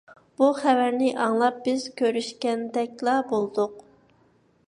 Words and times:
بۇ 0.41 0.45
خەۋەرنى 0.59 1.09
ئاڭلاپ، 1.25 1.59
بىز 1.67 1.85
كۆرۈشكەندەكلا 2.01 3.17
بولدۇق. 3.35 3.77